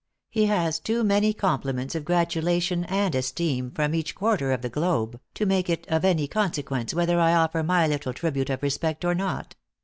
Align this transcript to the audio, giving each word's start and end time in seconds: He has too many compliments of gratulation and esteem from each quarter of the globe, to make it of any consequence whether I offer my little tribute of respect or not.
He 0.31 0.47
has 0.47 0.79
too 0.79 1.03
many 1.03 1.31
compliments 1.31 1.93
of 1.93 2.05
gratulation 2.05 2.85
and 2.85 3.13
esteem 3.13 3.69
from 3.69 3.93
each 3.93 4.15
quarter 4.15 4.51
of 4.51 4.63
the 4.63 4.67
globe, 4.69 5.19
to 5.35 5.45
make 5.45 5.69
it 5.69 5.85
of 5.89 6.03
any 6.03 6.27
consequence 6.27 6.91
whether 6.95 7.19
I 7.19 7.35
offer 7.35 7.61
my 7.61 7.85
little 7.85 8.11
tribute 8.11 8.49
of 8.49 8.63
respect 8.63 9.05
or 9.05 9.13
not. 9.13 9.55